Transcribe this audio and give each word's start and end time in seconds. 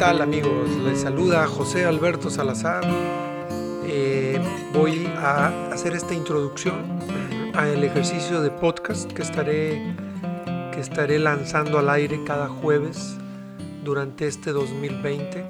¿Qué 0.00 0.06
tal 0.06 0.22
amigos? 0.22 0.70
Les 0.82 1.02
saluda 1.02 1.46
José 1.46 1.84
Alberto 1.84 2.30
Salazar. 2.30 2.82
Eh, 3.84 4.40
voy 4.72 5.06
a 5.18 5.68
hacer 5.70 5.92
esta 5.92 6.14
introducción 6.14 6.86
al 7.52 7.84
ejercicio 7.84 8.40
de 8.40 8.50
podcast 8.50 9.12
que 9.12 9.20
estaré, 9.20 9.94
que 10.72 10.80
estaré 10.80 11.18
lanzando 11.18 11.78
al 11.78 11.90
aire 11.90 12.24
cada 12.24 12.48
jueves 12.48 13.18
durante 13.84 14.26
este 14.26 14.52
2020. 14.52 15.44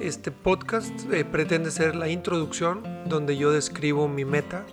Este 0.00 0.30
podcast 0.30 1.12
eh, 1.12 1.24
pretende 1.24 1.72
ser 1.72 1.96
la 1.96 2.08
introducción 2.08 2.80
donde 3.06 3.36
yo 3.36 3.50
describo 3.50 4.06
mi 4.06 4.24
meta 4.24 4.64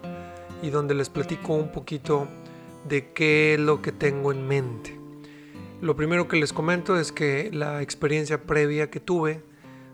y 0.62 0.70
donde 0.70 0.94
les 0.94 1.10
platico 1.10 1.56
un 1.56 1.72
poquito 1.72 2.28
de 2.88 3.14
qué 3.14 3.56
es 3.56 3.60
lo 3.60 3.82
que 3.82 3.94
tengo 3.94 4.32
en 4.32 4.48
mente. 4.48 5.01
Lo 5.82 5.96
primero 5.96 6.28
que 6.28 6.38
les 6.38 6.54
comento 6.54 7.00
es 7.00 7.12
que 7.12 7.50
la 7.52 7.82
experiencia 7.82 8.44
previa 8.44 8.92
que 8.92 9.00
tuve 9.00 9.44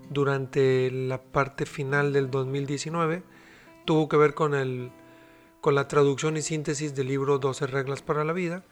durante 0.10 0.91
la 0.91 1.23
parte 1.23 1.66
final 1.66 2.12
del 2.12 2.30
2019 2.30 3.23
tuvo 3.86 4.10
que 4.10 4.18
ver 4.18 4.34
con, 4.34 4.54
el, 4.54 4.91
con 5.62 5.76
la 5.76 5.88
traducción 5.88 6.36
y 6.36 6.41
síntesis 6.41 6.94
del 6.94 7.08
libro 7.08 7.40
12 7.40 7.68
reglas 7.68 8.02
para 8.02 8.26
la 8.26 8.34
vida. 8.34 8.66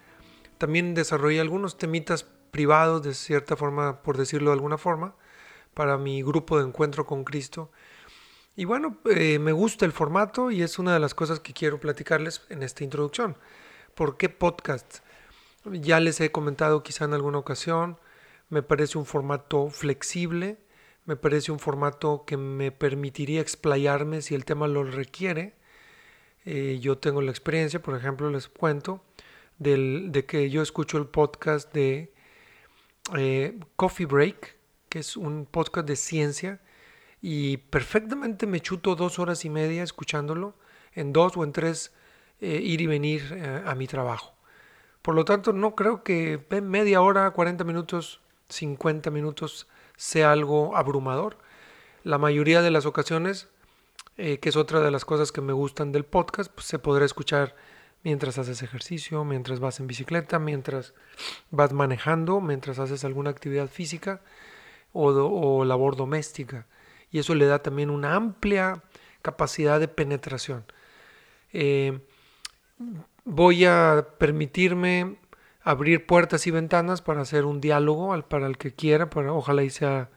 También 0.58 0.94
desarrollé 0.94 1.40
algunos 1.40 1.78
temitas 1.78 2.26
privados, 2.52 3.02
de 3.04 3.14
cierta 3.14 3.56
forma, 3.56 4.02
por 4.02 4.18
decirlo 4.18 4.50
de 4.50 4.56
alguna 4.56 4.78
forma, 4.78 5.16
para 5.74 5.98
mi 5.98 6.22
grupo 6.22 6.58
de 6.58 6.66
encuentro 6.66 7.06
con 7.06 7.24
Cristo. 7.24 7.72
Y 8.58 8.66
bueno, 8.66 8.98
eh, 9.06 9.40
me 9.40 9.54
gusta 9.54 9.86
el 9.86 9.94
formato 9.94 10.52
y 10.52 10.62
es 10.62 10.80
una 10.80 10.94
de 10.94 11.00
las 11.00 11.14
cosas 11.14 11.40
que 11.40 11.54
quiero 11.54 11.80
platicarles 11.80 12.42
en 12.50 12.62
esta 12.62 12.84
introducción. 12.84 13.38
¿Por 13.94 14.18
qué 14.18 14.28
podcast? 14.28 15.05
Ya 15.72 16.00
les 16.00 16.22
he 16.22 16.32
comentado 16.32 16.84
quizá 16.84 17.06
en 17.06 17.14
alguna 17.14 17.40
ocasión, 17.40 17.98
me 18.50 18.62
parece 18.62 19.00
un 19.00 19.06
formato 19.06 19.70
flexible, 19.70 20.60
me 21.06 21.16
parece 21.16 21.52
un 21.52 21.60
formato 21.60 22.24
que 22.26 22.38
me 22.38 22.72
permitiría 22.72 23.42
explayarme 23.42 24.22
si 24.22 24.36
el 24.36 24.46
tema 24.46 24.68
lo 24.68 24.84
requiere. 24.84 25.56
Eh, 26.46 26.80
yo 26.82 26.98
tengo 27.00 27.22
la 27.22 27.32
experiencia, 27.32 27.82
por 27.82 27.96
ejemplo, 27.98 28.30
les 28.30 28.48
cuento, 28.48 29.04
de 29.58 30.26
que 30.28 30.50
yo 30.52 30.62
escucho 30.62 30.98
el 31.00 31.08
podcast 31.08 31.74
de 31.74 32.14
eh, 33.18 33.60
Coffee 33.76 34.06
Break, 34.06 34.58
que 34.90 35.00
es 35.00 35.18
un 35.18 35.48
podcast 35.48 35.88
de 35.88 35.96
ciencia, 35.96 36.62
y 37.22 37.58
perfectamente 37.58 38.46
me 38.46 38.62
chuto 38.62 38.96
dos 38.96 39.18
horas 39.18 39.46
y 39.46 39.50
media 39.50 39.82
escuchándolo, 39.84 40.56
en 40.94 41.12
dos 41.14 41.36
o 41.38 41.44
en 41.44 41.54
tres 41.54 41.92
eh, 42.40 42.60
ir 42.62 42.82
y 42.82 42.88
venir 42.88 43.64
a 43.66 43.74
mi 43.74 43.88
trabajo. 43.88 44.35
Por 45.06 45.14
lo 45.14 45.24
tanto, 45.24 45.54
no 45.54 45.76
creo 45.76 46.02
que 46.04 46.40
media 46.64 47.00
hora, 47.00 47.30
40 47.30 47.64
minutos, 47.64 48.22
50 48.50 49.12
minutos 49.12 49.68
sea 49.98 50.32
algo 50.32 50.76
abrumador. 50.76 51.38
La 52.04 52.18
mayoría 52.18 52.64
de 52.64 52.72
las 52.72 52.88
ocasiones, 52.88 53.48
eh, 54.18 54.40
que 54.40 54.50
es 54.50 54.56
otra 54.56 54.80
de 54.80 54.90
las 54.90 55.06
cosas 55.06 55.32
que 55.32 55.42
me 55.42 55.54
gustan 55.54 55.92
del 55.92 56.06
podcast, 56.06 56.52
pues 56.52 56.66
se 56.66 56.80
podrá 56.80 57.06
escuchar 57.06 57.56
mientras 58.04 58.40
haces 58.40 58.64
ejercicio, 58.64 59.24
mientras 59.26 59.60
vas 59.60 59.80
en 59.80 59.86
bicicleta, 59.86 60.40
mientras 60.40 60.96
vas 61.52 61.72
manejando, 61.72 62.42
mientras 62.42 62.80
haces 62.80 63.06
alguna 63.06 63.30
actividad 63.30 63.68
física 63.68 64.22
o, 64.92 65.66
labor 65.66 65.98
doméstica. 65.98 66.66
Y 67.12 67.20
eso 67.20 67.36
le 67.36 67.46
da 67.46 67.62
también 67.62 67.92
una 67.92 68.16
amplia 68.16 68.82
capacidad 69.22 69.80
de 69.80 69.88
penetración. 69.88 70.66
Eh, 71.54 72.00
voy 73.26 73.66
a 73.66 74.08
permitirme 74.18 75.18
abrir 75.62 76.06
puertas 76.06 76.48
y 76.48 76.52
ventanas 76.52 77.02
para 77.02 77.22
hacer 77.22 77.44
un 77.46 77.60
diálogo 77.60 78.18
para 78.24 78.48
el 78.48 78.58
que 78.58 78.74
quiera, 78.74 79.10
ojalá 79.14 79.64
y 79.64 79.70
sea 79.70 80.10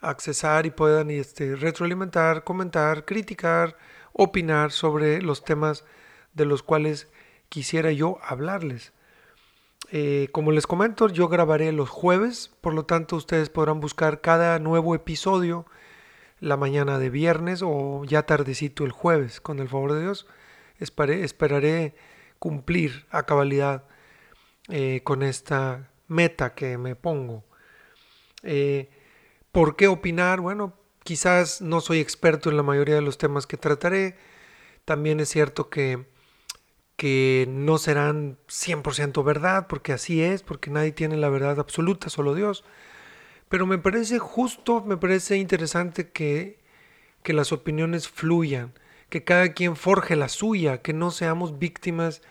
accesar 0.00 0.66
y 0.66 0.70
puedan 0.70 1.10
este, 1.10 1.56
retroalimentar, 1.56 2.44
comentar, 2.44 3.04
criticar, 3.04 3.76
opinar 4.12 4.70
sobre 4.72 5.22
los 5.22 5.44
temas 5.44 5.84
de 6.34 6.44
los 6.44 6.62
cuales 6.62 7.08
quisiera 7.48 7.92
yo 7.92 8.18
hablarles. 8.22 8.92
Eh, 9.90 10.28
como 10.32 10.50
les 10.50 10.66
comento, 10.66 11.08
yo 11.08 11.28
grabaré 11.28 11.70
los 11.72 11.90
jueves, 11.90 12.50
por 12.60 12.74
lo 12.74 12.84
tanto 12.84 13.16
ustedes 13.16 13.50
podrán 13.50 13.80
buscar 13.80 14.20
cada 14.20 14.58
nuevo 14.58 14.94
episodio 14.94 15.66
la 16.40 16.56
mañana 16.56 16.98
de 16.98 17.10
viernes 17.10 17.62
o 17.62 18.02
ya 18.04 18.24
tardecito 18.24 18.84
el 18.84 18.92
jueves, 18.92 19.40
con 19.40 19.58
el 19.58 19.68
favor 19.68 19.92
de 19.92 20.02
Dios. 20.02 20.26
esperaré 20.78 21.94
cumplir 22.38 23.06
a 23.10 23.24
cabalidad 23.24 23.84
eh, 24.68 25.02
con 25.04 25.22
esta 25.22 25.90
meta 26.14 26.54
que 26.54 26.78
me 26.78 26.96
pongo. 26.96 27.44
Eh, 28.42 28.88
¿Por 29.52 29.76
qué 29.76 29.88
opinar? 29.88 30.40
Bueno, 30.40 30.74
quizás 31.02 31.60
no 31.60 31.80
soy 31.80 32.00
experto 32.00 32.50
en 32.50 32.56
la 32.56 32.62
mayoría 32.62 32.94
de 32.94 33.02
los 33.02 33.18
temas 33.18 33.46
que 33.46 33.56
trataré. 33.56 34.16
También 34.84 35.20
es 35.20 35.28
cierto 35.28 35.70
que, 35.70 36.06
que 36.96 37.46
no 37.48 37.78
serán 37.78 38.38
100% 38.48 39.24
verdad, 39.24 39.66
porque 39.68 39.92
así 39.92 40.22
es, 40.22 40.42
porque 40.42 40.70
nadie 40.70 40.92
tiene 40.92 41.16
la 41.16 41.28
verdad 41.28 41.58
absoluta, 41.58 42.08
solo 42.08 42.34
Dios. 42.34 42.64
Pero 43.48 43.66
me 43.66 43.78
parece 43.78 44.18
justo, 44.18 44.82
me 44.82 44.96
parece 44.96 45.36
interesante 45.36 46.10
que, 46.10 46.58
que 47.22 47.32
las 47.32 47.52
opiniones 47.52 48.08
fluyan, 48.08 48.72
que 49.08 49.24
cada 49.24 49.52
quien 49.52 49.76
forje 49.76 50.16
la 50.16 50.28
suya, 50.28 50.82
que 50.82 50.92
no 50.92 51.10
seamos 51.10 51.58
víctimas 51.58 52.22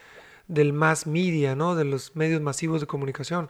del 0.48 0.74
mass 0.74 1.08
media, 1.08 1.56
¿no? 1.56 1.76
de 1.76 1.86
los 1.86 2.16
medios 2.16 2.42
masivos 2.42 2.82
de 2.82 2.88
comunicación, 2.88 3.50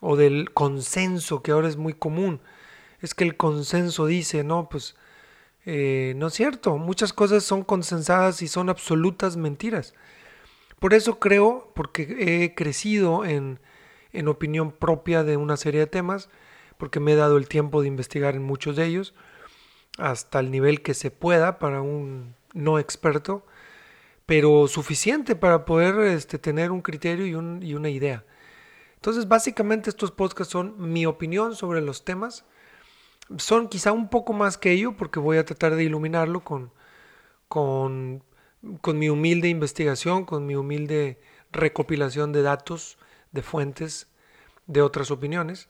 o 0.00 0.16
del 0.16 0.52
consenso, 0.52 1.42
que 1.42 1.52
ahora 1.52 1.68
es 1.68 1.76
muy 1.76 1.94
común. 1.94 2.40
Es 3.00 3.14
que 3.14 3.24
el 3.24 3.36
consenso 3.36 4.06
dice, 4.06 4.44
no, 4.44 4.68
pues 4.68 4.96
eh, 5.66 6.14
no 6.16 6.28
es 6.28 6.34
cierto, 6.34 6.78
muchas 6.78 7.12
cosas 7.12 7.44
son 7.44 7.64
consensadas 7.64 8.42
y 8.42 8.48
son 8.48 8.68
absolutas 8.68 9.36
mentiras. 9.36 9.94
Por 10.78 10.94
eso 10.94 11.18
creo, 11.18 11.72
porque 11.74 12.16
he 12.44 12.54
crecido 12.54 13.24
en, 13.24 13.60
en 14.12 14.28
opinión 14.28 14.72
propia 14.72 15.24
de 15.24 15.36
una 15.36 15.56
serie 15.56 15.80
de 15.80 15.86
temas, 15.86 16.30
porque 16.78 17.00
me 17.00 17.12
he 17.12 17.16
dado 17.16 17.36
el 17.36 17.48
tiempo 17.48 17.82
de 17.82 17.88
investigar 17.88 18.34
en 18.34 18.42
muchos 18.42 18.76
de 18.76 18.86
ellos, 18.86 19.14
hasta 19.98 20.40
el 20.40 20.50
nivel 20.50 20.82
que 20.82 20.94
se 20.94 21.10
pueda 21.10 21.58
para 21.58 21.82
un 21.82 22.34
no 22.54 22.78
experto, 22.78 23.44
pero 24.30 24.68
suficiente 24.68 25.34
para 25.34 25.64
poder 25.64 25.98
este, 26.02 26.38
tener 26.38 26.70
un 26.70 26.82
criterio 26.82 27.26
y, 27.26 27.34
un, 27.34 27.60
y, 27.64 27.74
una 27.74 27.88
idea. 27.88 28.24
Entonces, 28.94 29.26
básicamente 29.26 29.90
estos 29.90 30.12
podcasts 30.12 30.52
son 30.52 30.76
mi 30.78 31.04
opinión 31.04 31.56
sobre 31.56 31.80
los 31.80 32.04
temas. 32.04 32.44
Son 33.38 33.66
quizá 33.66 33.90
un 33.90 34.08
poco 34.08 34.32
más 34.32 34.56
que 34.56 34.70
ello, 34.70 34.96
porque 34.96 35.18
voy 35.18 35.38
a 35.38 35.44
tratar 35.44 35.74
de 35.74 35.82
iluminarlo 35.82 36.44
con 36.44 38.22
mi 38.62 39.08
humilde 39.08 39.48
investigación, 39.48 40.24
con 40.24 40.46
mi 40.46 40.54
humilde 40.54 41.20
recopilación 41.50 42.30
de 42.30 42.42
datos, 42.42 42.98
de 43.32 43.42
fuentes, 43.42 44.06
de 44.68 44.80
otras 44.80 45.10
opiniones. 45.10 45.68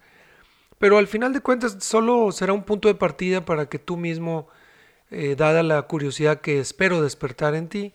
Pero 0.77 0.99
al 0.99 1.07
final 1.07 1.33
de 1.33 1.41
cuentas 1.41 1.79
solo 1.81 2.31
será 2.31 2.53
un 2.53 2.65
punto 2.65 2.89
de 2.89 2.95
partida 2.95 3.43
para 3.43 3.71
que 3.71 3.79
tú 3.79 3.97
mismo, 3.97 4.49
eh, 5.11 5.35
dada 5.35 5.62
la 5.62 5.81
curiosidad 5.85 6.43
que 6.43 6.61
espero 6.61 7.01
despertar 7.01 7.55
en 7.55 7.71
ti, 7.71 7.95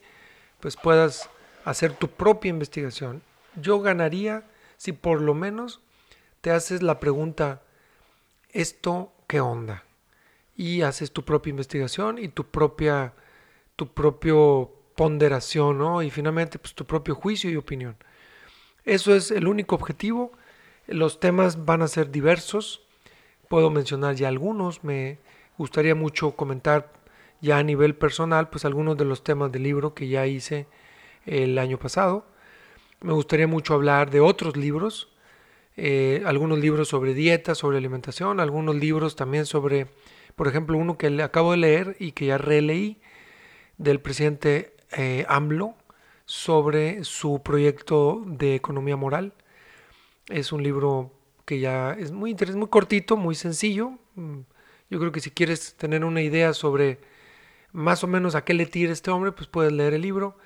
pues 0.66 0.78
puedas 0.78 1.30
hacer 1.64 1.94
tu 1.94 2.08
propia 2.08 2.50
investigación. 2.50 3.22
Yo 3.56 3.82
ganaría 3.82 4.46
si 4.78 4.94
por 4.94 5.22
lo 5.22 5.36
menos 5.36 5.80
te 6.42 6.50
haces 6.50 6.82
la 6.82 7.00
pregunta, 7.00 7.62
¿esto 8.50 9.14
qué 9.28 9.42
onda? 9.42 9.84
Y 10.56 10.82
haces 10.82 11.12
tu 11.12 11.24
propia 11.24 11.52
investigación 11.52 12.18
y 12.18 12.30
tu 12.30 12.48
propia, 12.48 13.14
tu 13.76 13.94
propio 13.94 14.74
ponderación, 14.96 15.78
¿no? 15.78 16.02
Y 16.02 16.10
finalmente, 16.10 16.58
pues 16.58 16.74
tu 16.74 16.84
propio 16.84 17.14
juicio 17.14 17.52
y 17.52 17.58
opinión. 17.58 17.96
Eso 18.86 19.14
es 19.14 19.30
el 19.30 19.48
único 19.48 19.76
objetivo. 19.76 20.32
Los 20.88 21.20
temas 21.20 21.64
van 21.64 21.84
a 21.84 21.88
ser 21.88 22.10
diversos. 22.10 22.82
Puedo 23.50 23.70
mencionar 23.70 24.16
ya 24.16 24.30
algunos. 24.30 24.84
Me 24.84 25.20
gustaría 25.60 25.94
mucho 25.94 26.32
comentar 26.32 26.92
ya 27.42 27.58
a 27.58 27.64
nivel 27.64 27.96
personal, 27.96 28.50
pues 28.50 28.66
algunos 28.66 28.98
de 28.98 29.06
los 29.06 29.24
temas 29.24 29.52
del 29.52 29.64
libro 29.64 29.94
que 29.94 30.08
ya 30.08 30.28
hice 30.28 30.68
el 31.26 31.58
año 31.58 31.78
pasado. 31.78 32.26
Me 33.02 33.14
gustaría 33.14 33.48
mucho 33.48 33.74
hablar 33.74 34.10
de 34.10 34.20
otros 34.20 34.58
libros, 34.58 35.10
eh, 35.78 36.24
algunos 36.26 36.60
libros 36.60 36.88
sobre 36.88 37.14
dieta, 37.14 37.56
sobre 37.56 37.78
alimentación, 37.78 38.40
algunos 38.40 38.76
libros 38.76 39.16
también 39.16 39.46
sobre, 39.46 39.88
por 40.36 40.48
ejemplo, 40.48 40.78
uno 40.78 40.98
que 40.98 41.08
acabo 41.22 41.52
de 41.52 41.58
leer 41.58 41.98
y 42.00 42.14
que 42.14 42.28
ya 42.28 42.38
releí 42.38 43.00
del 43.78 44.00
presidente 44.00 44.76
eh, 44.98 45.26
AMLO 45.28 45.76
sobre 46.26 47.04
su 47.04 47.42
proyecto 47.44 48.24
de 48.26 48.56
economía 48.56 48.96
moral. 48.96 49.34
Es 50.30 50.52
un 50.52 50.64
libro 50.64 51.12
que 51.46 51.60
ya 51.60 51.94
es 51.94 52.12
muy 52.12 52.32
interesante, 52.32 52.60
muy 52.60 52.70
cortito, 52.70 53.18
muy 53.18 53.36
sencillo. 53.36 53.92
Mm, 54.16 54.40
yo 54.90 55.00
creo 55.00 55.12
que 55.12 55.20
si 55.20 55.32
quieres 55.32 55.76
tener 55.76 56.04
una 56.04 56.22
idea 56.22 56.54
sobre 56.54 57.00
más 57.76 58.04
o 58.04 58.08
menos 58.08 58.36
a 58.36 58.46
qué 58.46 58.54
le 58.54 58.66
tira 58.66 58.94
este 58.94 59.12
hombre, 59.12 59.34
pues 59.34 59.48
puedes 59.48 59.74
leer 59.74 59.94
el 59.94 60.02
libro. 60.02 60.38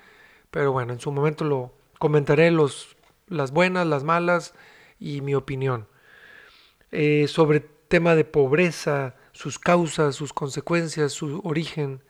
Pero 0.50 0.72
bueno, 0.72 0.92
en 0.92 1.00
su 1.00 1.12
momento 1.12 1.44
lo 1.44 1.72
comentaré 1.98 2.50
los, 2.50 2.96
las 3.28 3.52
buenas, 3.52 3.86
las 3.86 4.02
malas 4.04 4.54
y 4.98 5.20
mi 5.20 5.34
opinión. 5.34 5.86
Eh, 6.90 7.28
sobre 7.28 7.60
tema 7.60 8.16
de 8.16 8.24
pobreza, 8.24 9.14
sus 9.32 9.58
causas, 9.58 10.16
sus 10.16 10.32
consecuencias, 10.32 11.12
su 11.12 11.40
origen, 11.44 12.02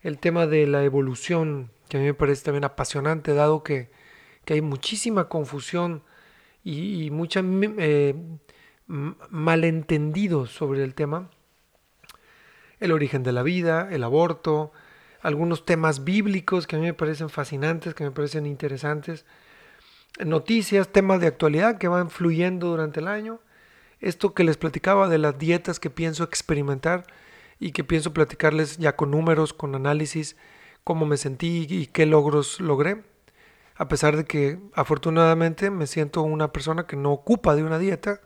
el 0.00 0.18
tema 0.18 0.46
de 0.46 0.66
la 0.66 0.84
evolución, 0.84 1.72
que 1.88 1.96
a 1.96 2.00
mí 2.00 2.06
me 2.06 2.14
parece 2.14 2.44
también 2.44 2.64
apasionante, 2.64 3.34
dado 3.34 3.62
que, 3.62 3.90
hay 4.48 4.60
muchísima 4.60 5.28
confusión 5.28 6.04
y, 6.62 7.06
y 7.06 7.10
mucha 7.10 7.42
eh, 7.44 8.14
malentendido 8.86 10.46
sobre 10.46 10.84
el 10.84 10.94
tema. 10.94 11.30
El 12.80 12.92
origen 12.92 13.22
de 13.22 13.32
la 13.32 13.42
vida, 13.42 13.88
el 13.90 14.04
aborto, 14.04 14.72
algunos 15.20 15.64
temas 15.64 16.04
bíblicos 16.04 16.66
que 16.66 16.76
a 16.76 16.78
mí 16.78 16.84
me 16.86 16.94
parecen 16.94 17.30
fascinantes, 17.30 17.94
que 17.94 18.04
me 18.04 18.10
parecen 18.10 18.46
interesantes, 18.46 19.24
noticias, 20.24 20.88
temas 20.88 21.20
de 21.20 21.26
actualidad 21.26 21.78
que 21.78 21.88
van 21.88 22.10
fluyendo 22.10 22.68
durante 22.68 23.00
el 23.00 23.08
año. 23.08 23.40
Esto 24.00 24.34
que 24.34 24.44
les 24.44 24.56
platicaba 24.56 25.08
de 25.08 25.18
las 25.18 25.38
dietas 25.38 25.80
que 25.80 25.90
pienso 25.90 26.24
experimentar 26.24 27.06
y 27.58 27.72
que 27.72 27.84
pienso 27.84 28.12
platicarles 28.12 28.76
ya 28.76 28.94
con 28.96 29.10
números, 29.10 29.52
con 29.52 29.74
análisis, 29.74 30.36
cómo 30.84 31.06
me 31.06 31.16
sentí 31.16 31.66
y 31.68 31.86
qué 31.86 32.06
logros 32.06 32.60
logré. 32.60 33.02
A 33.74 33.88
pesar 33.88 34.16
de 34.16 34.24
que 34.24 34.58
afortunadamente 34.74 35.70
me 35.70 35.86
siento 35.86 36.22
una 36.22 36.52
persona 36.52 36.86
que 36.86 36.96
no 36.96 37.12
ocupa 37.12 37.54
de 37.54 37.64
una 37.64 37.78
dieta, 37.78 38.20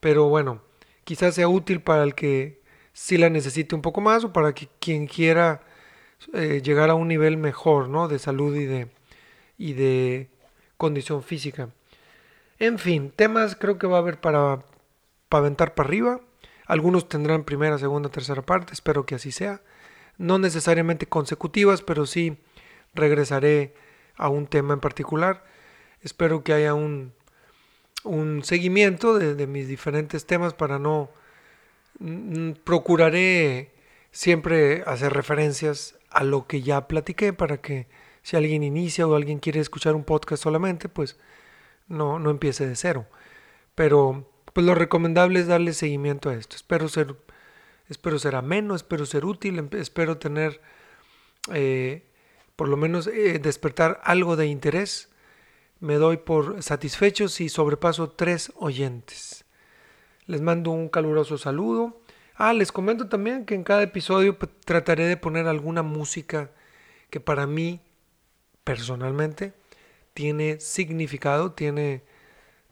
pero 0.00 0.28
bueno, 0.28 0.62
quizás 1.04 1.34
sea 1.34 1.48
útil 1.48 1.80
para 1.80 2.02
el 2.04 2.14
que 2.14 2.60
sí 2.98 3.16
la 3.16 3.30
necesite 3.30 3.76
un 3.76 3.80
poco 3.80 4.00
más 4.00 4.24
o 4.24 4.32
para 4.32 4.52
que 4.52 4.68
quien 4.80 5.06
quiera 5.06 5.62
eh, 6.32 6.60
llegar 6.64 6.90
a 6.90 6.94
un 6.94 7.06
nivel 7.06 7.36
mejor 7.36 7.88
¿no? 7.88 8.08
de 8.08 8.18
salud 8.18 8.56
y 8.56 8.66
de, 8.66 8.88
y 9.56 9.74
de 9.74 10.28
condición 10.76 11.22
física. 11.22 11.68
En 12.58 12.78
fin, 12.80 13.12
temas 13.14 13.54
creo 13.54 13.78
que 13.78 13.86
va 13.86 13.98
a 13.98 14.00
haber 14.00 14.20
para, 14.20 14.64
para 15.28 15.54
para 15.54 15.86
arriba. 15.86 16.20
Algunos 16.66 17.08
tendrán 17.08 17.44
primera, 17.44 17.78
segunda, 17.78 18.08
tercera 18.08 18.42
parte, 18.42 18.72
espero 18.72 19.06
que 19.06 19.14
así 19.14 19.30
sea. 19.30 19.62
No 20.18 20.40
necesariamente 20.40 21.06
consecutivas, 21.06 21.82
pero 21.82 22.04
sí 22.04 22.36
regresaré 22.94 23.74
a 24.16 24.28
un 24.28 24.48
tema 24.48 24.74
en 24.74 24.80
particular. 24.80 25.44
Espero 26.02 26.42
que 26.42 26.52
haya 26.52 26.74
un, 26.74 27.12
un 28.02 28.42
seguimiento 28.42 29.16
de, 29.16 29.46
mis 29.46 29.68
diferentes 29.68 30.26
temas 30.26 30.52
para 30.52 30.80
no... 30.80 31.10
Mm, 31.98 32.52
procuraré 32.64 33.72
siempre 34.12 34.82
hacer 34.86 35.12
referencias 35.12 35.98
a 36.10 36.24
lo 36.24 36.46
que 36.46 36.62
ya 36.62 36.88
platiqué 36.88 37.32
para 37.32 37.60
que 37.60 37.86
si 38.22 38.36
alguien 38.36 38.62
inicia 38.62 39.06
o 39.06 39.14
alguien 39.14 39.38
quiere 39.38 39.60
escuchar 39.60 39.94
un 39.94 40.04
podcast 40.04 40.42
solamente, 40.42 40.88
pues 40.88 41.18
no, 41.88 42.18
no 42.18 42.30
empiece 42.30 42.66
de 42.66 42.76
cero. 42.76 43.06
Pero 43.74 44.28
pues 44.52 44.66
lo 44.66 44.74
recomendable 44.74 45.40
es 45.40 45.46
darle 45.46 45.72
seguimiento 45.72 46.30
a 46.30 46.34
esto. 46.34 46.56
Espero 46.56 46.88
ser, 46.88 47.16
espero 47.88 48.18
ser 48.18 48.36
ameno, 48.36 48.74
espero 48.74 49.06
ser 49.06 49.24
útil, 49.24 49.68
espero 49.72 50.18
tener, 50.18 50.60
eh, 51.52 52.04
por 52.56 52.68
lo 52.68 52.76
menos 52.76 53.06
eh, 53.06 53.38
despertar 53.38 54.00
algo 54.04 54.36
de 54.36 54.46
interés. 54.46 55.10
Me 55.80 55.94
doy 55.94 56.18
por 56.18 56.62
satisfecho 56.62 57.28
si 57.28 57.48
sobrepaso 57.48 58.10
tres 58.10 58.52
oyentes. 58.56 59.44
Les 60.28 60.40
mando 60.40 60.70
un 60.70 60.88
caluroso 60.88 61.38
saludo. 61.38 62.00
Ah, 62.36 62.52
les 62.52 62.70
comento 62.70 63.08
también 63.08 63.44
que 63.44 63.56
en 63.56 63.64
cada 63.64 63.82
episodio 63.82 64.38
pues, 64.38 64.52
trataré 64.64 65.06
de 65.06 65.16
poner 65.16 65.48
alguna 65.48 65.82
música 65.82 66.52
que 67.10 67.18
para 67.18 67.48
mí, 67.48 67.80
personalmente, 68.62 69.54
tiene 70.14 70.60
significado, 70.60 71.52
tiene 71.52 72.04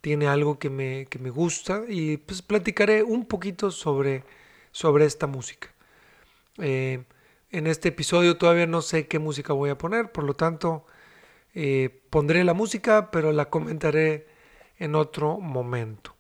tiene 0.07 0.29
algo 0.29 0.61
que 0.61 0.71
me, 0.71 1.07
que 1.07 1.19
me 1.19 1.31
gusta 1.31 1.83
y 1.89 2.19
pues 2.19 2.41
platicaré 2.41 3.03
un 3.03 3.27
poquito 3.27 3.73
sobre, 3.73 4.23
sobre 4.71 5.05
esta 5.05 5.27
música. 5.27 5.75
Eh, 6.59 7.03
en 7.51 7.67
este 7.67 7.89
episodio 7.89 8.37
todavía 8.37 8.69
no 8.69 8.83
sé 8.83 9.09
qué 9.09 9.19
música 9.19 9.53
voy 9.53 9.71
a 9.71 9.79
poner, 9.79 10.13
por 10.13 10.23
lo 10.23 10.35
tanto 10.35 10.87
eh, 11.55 12.03
pondré 12.11 12.45
la 12.45 12.55
música, 12.55 13.11
pero 13.11 13.33
la 13.33 13.51
comentaré 13.51 14.29
en 14.79 14.95
otro 14.95 15.39
momento. 15.39 16.16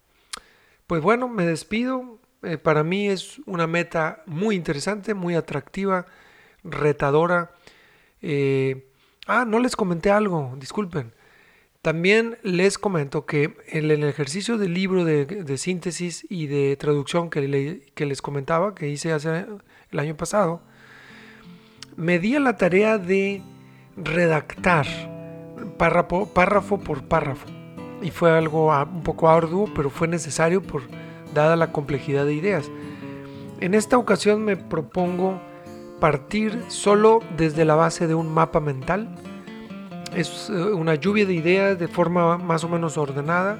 Pues 0.86 1.02
bueno, 1.02 1.28
me 1.28 1.46
despido. 1.46 2.20
Eh, 2.42 2.58
para 2.58 2.84
mí 2.84 3.08
es 3.08 3.40
una 3.46 3.66
meta 3.66 4.22
muy 4.26 4.54
interesante, 4.54 5.14
muy 5.14 5.34
atractiva, 5.34 6.06
retadora. 6.64 7.52
ah, 9.26 9.44
no 9.46 9.58
les 9.58 9.76
comenté 9.76 10.10
algo, 10.10 10.54
disculpen. 10.58 11.12
También 11.86 12.36
les 12.42 12.78
comento 12.78 13.26
que 13.26 13.56
en 13.68 13.88
el 13.92 14.02
ejercicio 14.02 14.58
del 14.58 14.74
libro 14.74 15.04
de, 15.04 15.56
síntesis 15.56 16.26
y 16.28 16.48
de 16.48 16.76
traducción 16.76 17.30
que, 17.30 17.40
les 17.96 18.22
comentaba, 18.22 18.74
que 18.74 18.88
hice 18.88 19.12
hace 19.12 19.46
el 19.92 19.98
año 20.00 20.16
pasado, 20.16 20.62
me 21.94 22.18
di 22.18 22.34
a 22.34 22.40
la 22.40 22.56
tarea 22.56 22.98
de 22.98 23.40
redactar 23.96 24.84
párrafo 25.78 26.80
por 26.80 27.04
párrafo. 27.04 27.55
Y 28.02 28.10
fue 28.10 28.30
algo 28.30 28.68
un 28.68 29.02
poco 29.02 29.28
arduo, 29.28 29.68
pero 29.74 29.90
fue 29.90 30.08
necesario 30.08 30.62
por 30.62 30.82
dada 31.34 31.56
la 31.56 31.72
complejidad 31.72 32.26
de 32.26 32.34
ideas. 32.34 32.70
En 33.60 33.74
esta 33.74 33.96
ocasión 33.98 34.44
me 34.44 34.56
propongo 34.56 35.40
partir 36.00 36.62
solo 36.68 37.20
desde 37.36 37.64
la 37.64 37.74
base 37.74 38.06
de 38.06 38.14
un 38.14 38.32
mapa 38.32 38.60
mental 38.60 39.08
es 40.16 40.48
eh, 40.48 40.54
una 40.54 40.94
lluvia 40.94 41.26
de 41.26 41.34
ideas 41.34 41.78
de 41.78 41.88
forma 41.88 42.38
más 42.38 42.64
o 42.64 42.68
menos 42.68 42.96
ordenada. 42.96 43.58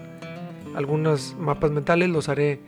Algunos 0.75 1.37
mapas 1.38 1.71
mentales 1.71 2.09
los 2.09 2.28
haré 2.28 2.61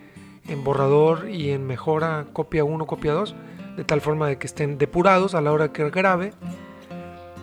en 0.46 0.62
borrador 0.62 1.28
y 1.28 1.50
en 1.50 1.66
mejora 1.66 2.26
copia 2.32 2.64
1, 2.64 2.86
copia 2.86 3.12
2, 3.12 3.34
de 3.76 3.84
tal 3.84 4.00
forma 4.00 4.28
de 4.28 4.38
que 4.38 4.46
estén 4.46 4.78
depurados 4.78 5.34
a 5.34 5.40
la 5.40 5.52
hora 5.52 5.72
que 5.72 5.88
grabe, 5.90 6.32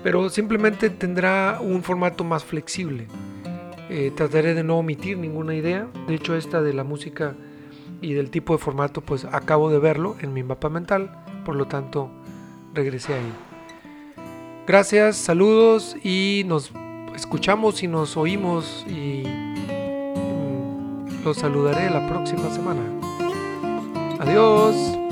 pero 0.04 0.30
simplemente 0.30 0.90
tendrá 0.90 1.60
un 1.62 1.84
formato 1.84 2.24
más 2.24 2.44
flexible. 2.44 3.08
Eh, 3.90 4.12
trataré 4.16 4.54
de 4.54 4.64
no 4.64 4.78
omitir 4.78 5.18
ninguna 5.18 5.54
idea, 5.54 5.88
de 6.08 6.16
hecho 6.16 6.36
esta 6.36 6.62
de 6.62 6.74
la 6.74 6.84
música 6.84 7.36
y 8.02 8.14
del 8.14 8.32
tipo 8.32 8.54
de 8.54 8.60
formato 8.60 9.02
pues 9.02 9.26
acabo 9.26 9.70
de 9.70 9.78
verlo 9.80 10.16
en 10.22 10.34
mi 10.34 10.42
mapa 10.44 10.70
mental, 10.70 11.12
por 11.46 11.56
lo 11.56 11.68
tanto 11.68 12.10
regresé 12.74 13.14
ahí. 13.14 13.32
Gracias, 14.66 15.18
saludos 15.18 15.96
y 16.04 16.44
nos 16.48 16.72
escuchamos 17.16 17.84
y 17.84 17.88
nos 17.88 18.18
oímos 18.18 18.84
y 18.88 19.24
mm, 19.28 21.24
los 21.24 21.38
saludaré 21.38 21.90
la 21.92 22.08
próxima 22.08 22.50
semana. 22.50 22.82
Adiós. 24.20 25.05